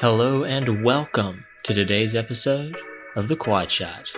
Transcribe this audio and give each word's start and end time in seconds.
Hello 0.00 0.44
and 0.44 0.84
welcome 0.84 1.44
to 1.64 1.74
today's 1.74 2.14
episode 2.14 2.78
of 3.16 3.26
The 3.26 3.34
Quad 3.34 3.68
Shot, 3.68 4.08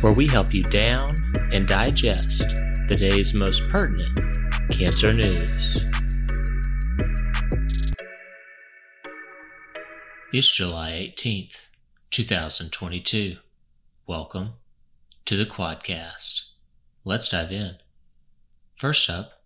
where 0.00 0.12
we 0.12 0.26
help 0.26 0.52
you 0.52 0.64
down 0.64 1.14
and 1.52 1.68
digest 1.68 2.40
the 2.88 2.96
day's 2.98 3.32
most 3.32 3.70
pertinent 3.70 4.18
cancer 4.68 5.12
news. 5.12 5.88
It's 10.32 10.52
July 10.52 11.12
18th, 11.16 11.68
2022. 12.10 13.36
Welcome 14.08 14.54
to 15.24 15.36
the 15.36 15.46
Quadcast. 15.46 16.48
Let's 17.04 17.28
dive 17.28 17.52
in. 17.52 17.76
First 18.74 19.08
up, 19.08 19.40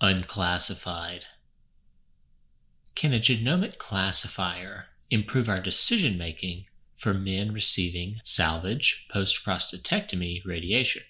unclassified. 0.00 1.26
Can 2.96 3.12
a 3.12 3.18
genomic 3.18 3.76
classifier 3.76 4.86
improve 5.10 5.50
our 5.50 5.60
decision 5.60 6.16
making 6.16 6.64
for 6.94 7.12
men 7.12 7.52
receiving 7.52 8.22
salvage 8.24 9.06
post 9.12 9.44
prostatectomy 9.44 10.42
radiation? 10.46 11.02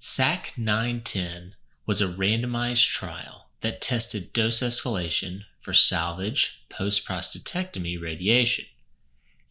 SAKK 0.00 0.58
910 0.58 1.54
was 1.86 2.02
a 2.02 2.08
randomized 2.08 2.88
trial 2.88 3.46
that 3.60 3.80
tested 3.80 4.32
dose 4.32 4.58
escalation 4.58 5.42
for 5.60 5.72
salvage 5.72 6.66
post 6.68 7.06
prostatectomy 7.06 8.02
radiation. 8.02 8.64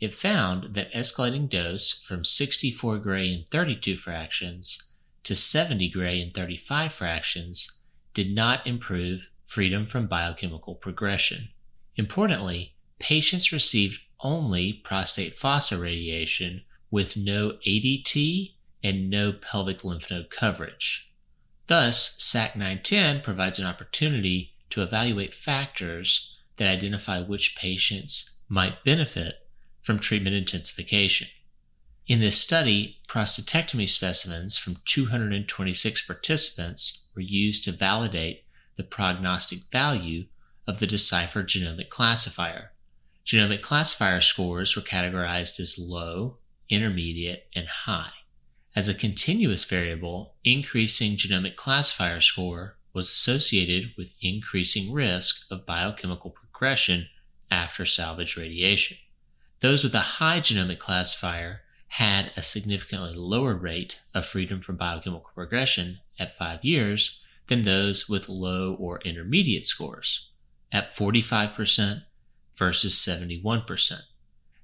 It 0.02 0.14
found 0.14 0.74
that 0.74 0.92
escalating 0.92 1.50
dose 1.50 1.94
from 1.94 2.26
64 2.26 2.98
gray 2.98 3.34
and 3.34 3.50
32 3.50 3.96
fractions 3.96 4.92
to 5.24 5.34
70 5.34 5.88
gray 5.92 6.22
and 6.22 6.34
35 6.34 6.92
fractions 6.92 7.80
did 8.14 8.36
not 8.36 8.68
improve 8.68 9.30
freedom 9.52 9.86
from 9.86 10.08
biochemical 10.08 10.76
progression. 10.76 11.50
Importantly, 11.98 12.74
patients 13.00 13.52
received 13.52 14.00
only 14.22 14.72
prostate 14.72 15.38
fossa 15.38 15.78
radiation 15.78 16.62
with 16.90 17.18
no 17.18 17.58
ADT 17.68 18.54
and 18.82 19.10
no 19.10 19.34
pelvic 19.34 19.84
lymph 19.84 20.10
node 20.10 20.30
coverage. 20.30 21.14
Thus, 21.68 22.18
SAKK 22.20 22.56
910 22.56 23.22
provides 23.22 23.60
an 23.60 23.66
opportunity 23.66 24.54
to 24.70 24.84
evaluate 24.84 25.36
factors 25.36 26.40
that 26.56 26.72
identify 26.72 27.22
which 27.22 27.58
patients 27.58 28.40
might 28.48 28.86
benefit 28.86 29.36
from 29.82 30.00
treatment 30.00 30.36
intensification. 30.36 31.28
In 32.08 32.22
this 32.22 32.40
study, 32.40 33.00
prostatectomy 33.10 33.90
specimens 33.90 34.58
from 34.58 34.78
226 34.86 36.08
participants 36.08 37.10
were 37.14 37.22
used 37.22 37.66
to 37.66 37.74
validate 37.74 38.46
the 38.82 38.88
prognostic 38.88 39.60
value 39.72 40.26
of 40.66 40.80
the 40.80 40.88
Decipher 40.88 41.44
genomic 41.44 41.90
classifier. 41.90 42.72
Genomic 43.24 43.62
classifier 43.62 44.20
scores 44.20 44.76
were 44.76 44.82
categorized 44.82 45.60
as 45.60 45.78
low, 45.78 46.38
intermediate, 46.68 47.48
and 47.54 47.68
high. 47.68 48.10
As 48.76 48.90
a 48.90 48.96
continuous 48.96 49.66
variable, 49.66 50.34
increasing 50.44 51.16
genomic 51.16 51.56
classifier 51.56 52.22
score 52.22 52.78
was 52.92 53.08
associated 53.12 53.92
with 53.96 54.16
increasing 54.20 54.92
risk 54.92 55.46
of 55.52 55.68
biochemical 55.68 56.32
progression 56.32 57.08
after 57.52 57.86
salvage 57.86 58.36
radiation. 58.36 58.98
Those 59.60 59.84
with 59.84 59.94
a 59.94 60.18
high 60.18 60.40
genomic 60.40 60.80
classifier 60.80 61.62
had 61.90 62.32
a 62.36 62.42
significantly 62.42 63.14
lower 63.14 63.54
rate 63.54 64.02
of 64.16 64.26
freedom 64.26 64.60
from 64.60 64.78
biochemical 64.78 65.30
progression 65.36 66.00
at 66.18 66.36
five 66.36 66.66
years 66.66 67.22
than 67.52 67.64
those 67.64 68.08
with 68.08 68.30
low 68.30 68.78
or 68.80 69.02
intermediate 69.02 69.66
scores, 69.66 70.30
at 70.72 70.90
45% 70.90 72.04
versus 72.56 72.96
71%. 72.96 74.02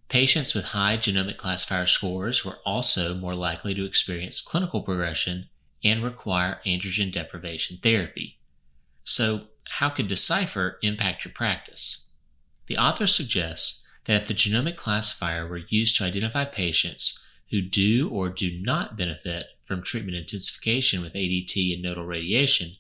Patients 0.08 0.56
with 0.56 0.68
high 0.68 0.96
genomic 0.96 1.36
classifier 1.36 1.86
scores 1.86 2.46
were 2.46 2.60
also 2.66 3.14
more 3.14 3.36
likely 3.36 3.74
to 3.74 3.84
experience 3.84 4.40
clinical 4.40 4.84
progression 4.84 5.50
and 5.84 6.02
require 6.02 6.62
androgen 6.66 7.12
deprivation 7.12 7.78
therapy. 7.84 8.40
So, 9.04 9.48
how 9.72 9.90
could 9.90 10.08
Decipher 10.08 10.80
impact 10.82 11.26
your 11.26 11.34
practice? 11.34 12.08
The 12.68 12.78
author 12.78 13.06
suggests 13.06 13.86
that 14.06 14.22
if 14.22 14.28
the 14.30 14.34
genomic 14.34 14.78
classifier 14.78 15.46
were 15.46 15.68
used 15.68 15.98
to 15.98 16.06
identify 16.06 16.46
patients 16.46 17.22
who 17.52 17.62
do 17.62 18.10
or 18.10 18.30
do 18.30 18.62
not 18.62 18.96
benefit 18.96 19.46
from 19.64 19.84
treatment 19.84 20.16
intensification 20.16 21.02
with 21.02 21.14
ADT 21.14 21.74
and 21.74 21.84
nodal 21.84 22.06
radiation, 22.06 22.78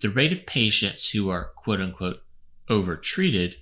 the 0.00 0.10
rate 0.10 0.32
of 0.32 0.46
patients 0.46 1.10
who 1.10 1.28
are 1.28 1.52
quote 1.56 1.80
unquote 1.80 2.22
overtreated 2.68 3.56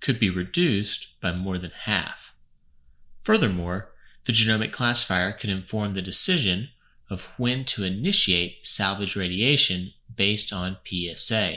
could 0.00 0.18
be 0.18 0.30
reduced 0.30 1.20
by 1.20 1.32
more 1.32 1.58
than 1.58 1.72
half. 1.82 2.34
Furthermore, 3.22 3.92
the 4.24 4.32
genomic 4.32 4.72
classifier 4.72 5.32
could 5.32 5.50
inform 5.50 5.94
the 5.94 6.02
decision 6.02 6.68
of 7.08 7.32
when 7.36 7.64
to 7.64 7.84
initiate 7.84 8.66
salvage 8.66 9.16
radiation 9.16 9.92
based 10.14 10.52
on 10.52 10.76
PSA. 10.84 11.56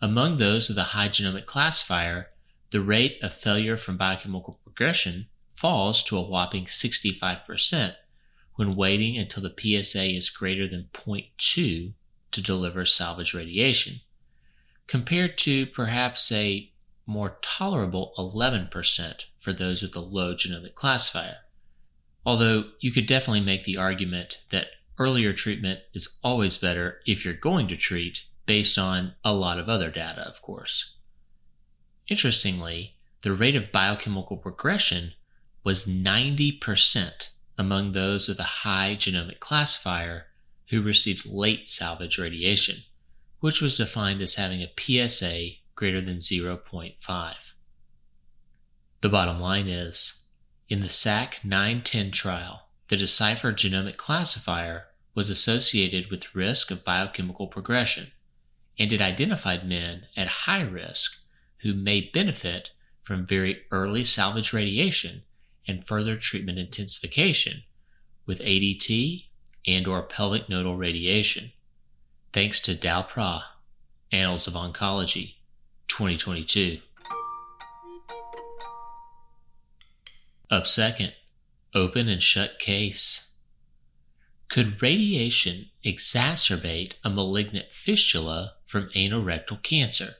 Among 0.00 0.36
those 0.36 0.68
with 0.68 0.76
a 0.76 0.92
high 0.94 1.08
genomic 1.08 1.46
classifier, 1.46 2.28
the 2.70 2.80
rate 2.80 3.16
of 3.22 3.32
failure 3.32 3.76
from 3.76 3.96
biochemical 3.96 4.60
progression 4.62 5.28
falls 5.52 6.02
to 6.04 6.18
a 6.18 6.22
whopping 6.22 6.66
65% 6.66 7.94
when 8.56 8.76
waiting 8.76 9.16
until 9.16 9.42
the 9.42 9.82
PSA 9.82 10.04
is 10.14 10.28
greater 10.28 10.68
than 10.68 10.88
0.2 10.92 11.94
to 12.32 12.42
deliver 12.42 12.84
salvage 12.84 13.34
radiation, 13.34 14.00
compared 14.86 15.36
to 15.38 15.66
perhaps 15.66 16.30
a 16.32 16.70
more 17.06 17.38
tolerable 17.40 18.12
11% 18.18 19.24
for 19.38 19.52
those 19.52 19.82
with 19.82 19.94
a 19.94 20.00
low 20.00 20.34
genomic 20.34 20.74
classifier. 20.74 21.36
Although 22.24 22.64
you 22.80 22.90
could 22.90 23.06
definitely 23.06 23.40
make 23.40 23.64
the 23.64 23.76
argument 23.76 24.42
that 24.50 24.68
earlier 24.98 25.32
treatment 25.32 25.80
is 25.94 26.18
always 26.24 26.58
better 26.58 26.98
if 27.06 27.24
you're 27.24 27.34
going 27.34 27.68
to 27.68 27.76
treat 27.76 28.24
based 28.46 28.78
on 28.78 29.14
a 29.24 29.34
lot 29.34 29.58
of 29.58 29.68
other 29.68 29.90
data, 29.90 30.22
of 30.22 30.42
course. 30.42 30.96
Interestingly, 32.08 32.94
the 33.22 33.32
rate 33.32 33.56
of 33.56 33.72
biochemical 33.72 34.36
progression 34.36 35.12
was 35.64 35.86
90% 35.86 37.28
among 37.58 37.92
those 37.92 38.28
with 38.28 38.38
a 38.38 38.44
high 38.64 38.96
genomic 38.98 39.40
classifier 39.40 40.26
who 40.70 40.82
received 40.82 41.26
late 41.26 41.68
salvage 41.68 42.18
radiation, 42.18 42.82
which 43.40 43.60
was 43.60 43.76
defined 43.76 44.20
as 44.20 44.34
having 44.34 44.62
a 44.62 44.72
PSA 45.08 45.50
greater 45.74 46.00
than 46.00 46.16
0.5. 46.16 47.34
The 49.00 49.08
bottom 49.08 49.40
line 49.40 49.68
is 49.68 50.24
in 50.68 50.80
the 50.80 50.88
SAKK 50.88 51.44
910 51.44 52.10
trial, 52.10 52.68
the 52.88 52.96
Decipher 52.96 53.52
genomic 53.52 53.96
classifier 53.96 54.86
was 55.14 55.30
associated 55.30 56.10
with 56.10 56.34
risk 56.34 56.70
of 56.70 56.84
biochemical 56.84 57.46
progression, 57.46 58.12
and 58.78 58.92
it 58.92 59.00
identified 59.00 59.68
men 59.68 60.06
at 60.16 60.28
high 60.28 60.62
risk 60.62 61.22
who 61.58 61.72
may 61.74 62.00
benefit 62.12 62.70
from 63.02 63.26
very 63.26 63.62
early 63.70 64.02
salvage 64.02 64.52
radiation 64.52 65.22
and 65.68 65.86
further 65.86 66.16
treatment 66.16 66.58
intensification 66.58 67.62
with 68.26 68.40
ADT 68.40 69.25
and 69.66 69.86
or 69.86 70.02
pelvic 70.02 70.48
nodal 70.48 70.76
radiation. 70.76 71.52
Thanks 72.32 72.60
to 72.60 72.74
Dal 72.74 73.04
Pra, 73.04 73.42
Annals 74.12 74.46
of 74.46 74.54
Oncology, 74.54 75.34
2022. 75.88 76.80
Up 80.50 80.66
second, 80.66 81.12
open 81.74 82.08
and 82.08 82.22
shut 82.22 82.58
case. 82.58 83.32
Could 84.48 84.80
radiation 84.80 85.70
exacerbate 85.84 86.94
a 87.02 87.10
malignant 87.10 87.72
fistula 87.72 88.54
from 88.64 88.90
anorectal 88.94 89.62
cancer? 89.62 90.14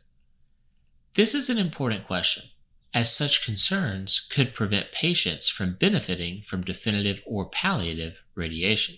This 1.15 1.35
is 1.35 1.49
an 1.49 1.59
important 1.59 2.07
question, 2.07 2.45
as 2.93 3.15
such 3.15 3.45
concerns 3.45 4.27
could 4.31 4.53
prevent 4.53 4.91
patients 4.91 5.49
from 5.49 5.77
benefiting 5.81 6.43
from 6.43 6.63
definitive 6.63 7.23
or 7.25 7.49
palliative 7.49 8.17
radiation. 8.35 8.97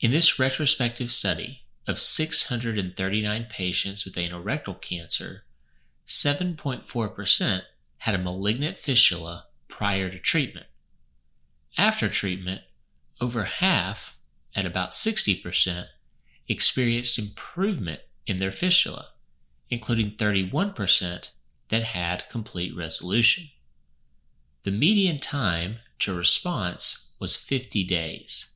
In 0.00 0.12
this 0.12 0.38
retrospective 0.38 1.12
study 1.12 1.64
of 1.86 2.00
639 2.00 3.46
patients 3.50 4.06
with 4.06 4.14
anorectal 4.14 4.80
cancer, 4.80 5.44
7.4% 6.06 7.62
had 7.98 8.14
a 8.14 8.18
malignant 8.18 8.78
fistula 8.78 9.46
prior 9.68 10.08
to 10.08 10.18
treatment. 10.18 10.66
After 11.76 12.08
treatment, 12.08 12.62
over 13.20 13.44
half, 13.44 14.16
at 14.56 14.64
about 14.64 14.92
60%, 14.92 15.86
experienced 16.48 17.18
improvement 17.18 18.00
in 18.26 18.38
their 18.38 18.52
fistula, 18.52 19.08
including 19.68 20.12
31% 20.12 21.28
that 21.68 21.82
had 21.82 22.28
complete 22.30 22.74
resolution. 22.74 23.50
The 24.62 24.70
median 24.70 25.20
time 25.20 25.76
to 25.98 26.14
response 26.14 27.14
was 27.20 27.36
50 27.36 27.84
days. 27.84 28.49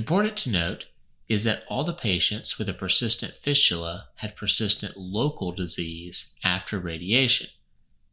Important 0.00 0.34
to 0.38 0.50
note 0.50 0.86
is 1.28 1.44
that 1.44 1.62
all 1.68 1.84
the 1.84 1.92
patients 1.92 2.58
with 2.58 2.70
a 2.70 2.72
persistent 2.72 3.34
fistula 3.34 4.08
had 4.14 4.34
persistent 4.34 4.96
local 4.96 5.52
disease 5.52 6.34
after 6.42 6.78
radiation, 6.78 7.48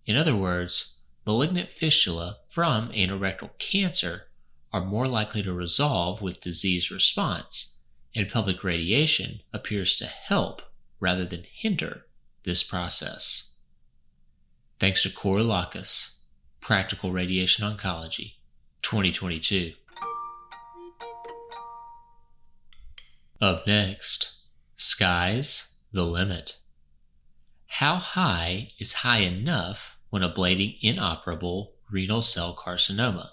In 0.06 0.18
other 0.18 0.36
words, 0.36 1.00
malignant 1.26 1.70
fistula 1.70 2.40
from 2.50 2.90
anorectal 2.90 3.58
cancer 3.58 4.24
are 4.74 4.84
more 4.84 5.08
likely 5.08 5.42
to 5.44 5.54
resolve 5.54 6.22
with 6.22 6.42
disease 6.42 6.92
response, 6.92 7.78
and 8.14 8.28
pelvic 8.28 8.66
radiation 8.66 9.40
appears 9.54 9.96
to 9.96 10.08
help 10.08 10.62
rather 11.00 11.26
than 11.26 11.46
hinder 11.50 12.06
this 12.44 12.64
process. 12.64 13.54
Thanks 14.78 15.04
to 15.04 15.10
Corey 15.10 15.44
Lacus, 15.44 16.20
Practical 16.60 17.14
Radiation 17.14 17.64
Oncology, 17.64 18.34
2022. 18.82 19.72
Up 23.40 23.68
next, 23.68 24.34
Sky's 24.74 25.76
the 25.92 26.02
Limit. 26.02 26.58
How 27.68 27.98
high 27.98 28.72
is 28.80 29.04
high 29.04 29.20
enough 29.20 30.00
when 30.10 30.24
ablating 30.24 30.80
inoperable 30.82 31.74
renal 31.92 32.24
cell 32.24 32.56
carcinoma? 32.56 33.30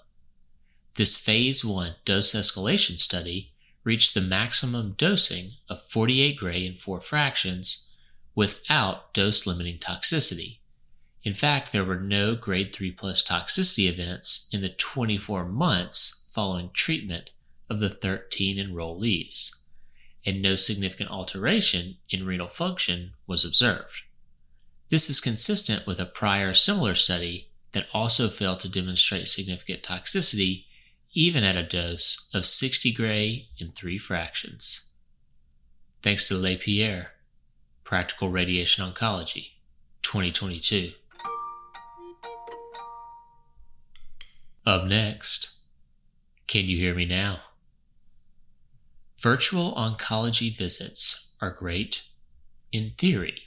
This 0.93 1.17
phase 1.17 1.65
1 1.65 1.95
dose 2.05 2.33
escalation 2.33 2.99
study 2.99 3.53
reached 3.83 4.13
the 4.13 4.21
maximum 4.21 4.93
dosing 4.95 5.53
of 5.69 5.81
48 5.81 6.37
gray 6.37 6.67
in 6.67 6.75
4 6.75 7.01
fractions 7.01 7.91
without 8.35 9.11
dose 9.11 9.47
limiting 9.47 9.79
toxicity. 9.79 10.59
In 11.23 11.33
fact, 11.33 11.71
there 11.71 11.83
were 11.83 11.99
no 11.99 12.35
grade 12.35 12.75
3 12.75 12.91
plus 12.91 13.27
toxicity 13.27 13.89
events 13.89 14.51
in 14.53 14.61
the 14.61 14.69
24 14.69 15.45
months 15.45 16.29
following 16.31 16.69
treatment 16.73 17.31
of 17.71 17.79
the 17.79 17.89
13 17.89 18.57
enrollees, 18.57 19.63
and 20.25 20.41
no 20.41 20.55
significant 20.55 21.09
alteration 21.11 21.97
in 22.09 22.25
renal 22.25 22.47
function 22.47 23.11
was 23.27 23.45
observed. 23.45 24.01
This 24.89 25.09
is 25.09 25.19
consistent 25.21 25.85
with 25.85 25.99
a 25.99 26.05
prior 26.05 26.53
similar 26.53 26.95
study 26.95 27.49
that 27.73 27.87
also 27.93 28.29
failed 28.29 28.59
to 28.61 28.69
demonstrate 28.69 29.27
significant 29.27 29.83
toxicity 29.83 30.65
even 31.13 31.43
at 31.43 31.55
a 31.55 31.63
dose 31.63 32.29
of 32.33 32.45
60 32.45 32.91
gray 32.91 33.47
in 33.57 33.71
3 33.71 33.97
fractions. 33.97 34.87
Thanks 36.01 36.27
to 36.27 36.35
Lapierre, 36.35 37.11
Practical 37.83 38.29
Radiation 38.29 38.85
Oncology, 38.85 39.51
2022. 40.01 40.91
Up 44.65 44.85
next, 44.85 45.51
can 46.47 46.65
you 46.65 46.77
hear 46.77 46.95
me 46.95 47.05
now? 47.05 47.39
Virtual 49.19 49.73
oncology 49.75 50.55
visits 50.55 51.33
are 51.41 51.51
great 51.51 52.03
in 52.71 52.91
theory 52.97 53.45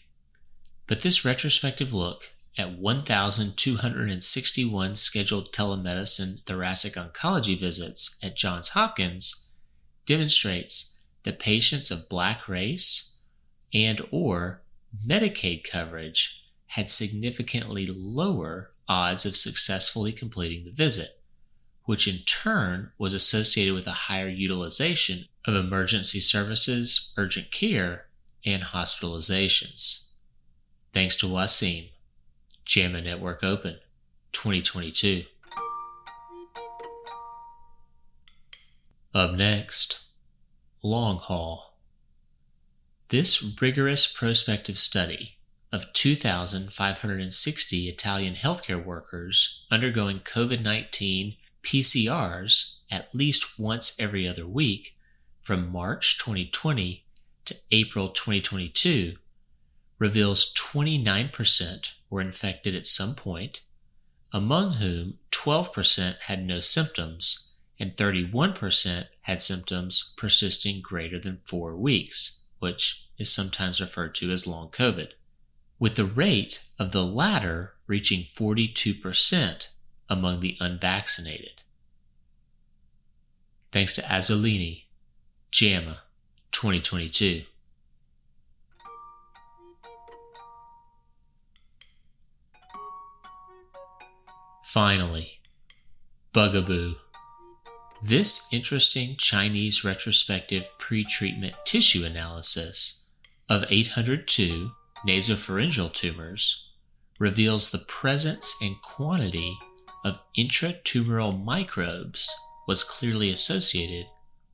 but 0.88 1.02
this 1.02 1.24
retrospective 1.24 1.92
look 1.92 2.32
at 2.56 2.76
1,261 2.76 4.96
scheduled 4.96 5.52
telemedicine 5.52 6.44
thoracic 6.44 6.94
oncology 6.94 7.56
visits 7.56 8.18
at 8.22 8.36
Johns 8.36 8.70
Hopkins 8.70 9.46
demonstrates 10.06 10.98
that 11.22 11.38
patients 11.38 11.92
of 11.92 12.08
black 12.08 12.48
race 12.48 13.18
and 13.72 14.04
or 14.10 14.62
Medicaid 15.06 15.62
coverage 15.62 16.42
had 16.68 16.90
significantly 16.90 17.86
lower 17.86 18.72
odds 18.88 19.24
of 19.26 19.36
successfully 19.36 20.12
completing 20.12 20.64
the 20.64 20.72
visit, 20.72 21.17
which 21.88 22.06
in 22.06 22.18
turn 22.26 22.92
was 22.98 23.14
associated 23.14 23.72
with 23.72 23.86
a 23.86 23.92
higher 23.92 24.28
utilization 24.28 25.24
of 25.46 25.54
emergency 25.54 26.20
services, 26.20 27.14
urgent 27.16 27.50
care, 27.50 28.04
and 28.44 28.62
hospitalizations. 28.62 30.08
Thanks 30.92 31.16
to 31.16 31.24
Wasim. 31.24 31.88
JAMA 32.66 33.00
Network 33.00 33.42
Open 33.42 33.78
2022. 34.32 35.24
Up 39.14 39.32
next, 39.32 40.00
Long 40.82 41.16
Haul. 41.16 41.72
This 43.08 43.56
rigorous 43.62 44.06
prospective 44.06 44.78
study 44.78 45.38
of 45.72 45.90
2,560 45.94 47.88
Italian 47.88 48.34
healthcare 48.34 48.84
workers 48.84 49.64
undergoing 49.70 50.20
COVID 50.20 50.62
19 50.62 51.36
PCRs 51.62 52.80
at 52.90 53.14
least 53.14 53.58
once 53.58 53.98
every 54.00 54.26
other 54.26 54.46
week 54.46 54.96
from 55.40 55.70
March 55.70 56.18
2020 56.18 57.04
to 57.44 57.56
April 57.70 58.10
2022 58.10 59.16
reveals 59.98 60.54
29% 60.54 61.92
were 62.10 62.20
infected 62.20 62.74
at 62.74 62.86
some 62.86 63.14
point, 63.14 63.62
among 64.32 64.74
whom 64.74 65.18
12% 65.32 66.18
had 66.26 66.44
no 66.44 66.60
symptoms 66.60 67.54
and 67.80 67.96
31% 67.96 69.06
had 69.22 69.42
symptoms 69.42 70.14
persisting 70.16 70.80
greater 70.80 71.18
than 71.18 71.40
four 71.44 71.76
weeks, 71.76 72.42
which 72.58 73.06
is 73.18 73.32
sometimes 73.32 73.80
referred 73.80 74.14
to 74.16 74.30
as 74.30 74.46
long 74.46 74.68
COVID, 74.68 75.10
with 75.78 75.94
the 75.94 76.04
rate 76.04 76.62
of 76.78 76.92
the 76.92 77.04
latter 77.04 77.74
reaching 77.86 78.26
42% 78.36 79.68
among 80.08 80.40
the 80.40 80.56
unvaccinated. 80.60 81.62
Thanks 83.70 83.94
to 83.96 84.02
Azzolini, 84.02 84.84
JAMA 85.50 85.98
2022. 86.52 87.42
Finally, 94.62 95.40
Bugaboo. 96.34 96.96
This 98.02 98.46
interesting 98.52 99.16
Chinese 99.16 99.82
retrospective 99.82 100.68
pretreatment 100.78 101.54
tissue 101.64 102.04
analysis 102.04 103.04
of 103.48 103.64
802 103.68 104.70
nasopharyngeal 105.06 105.92
tumors 105.92 106.68
reveals 107.18 107.70
the 107.70 107.78
presence 107.78 108.54
and 108.62 108.80
quantity 108.82 109.58
of 110.04 110.20
intratumoral 110.36 111.44
microbes 111.44 112.30
was 112.66 112.84
clearly 112.84 113.30
associated 113.30 114.06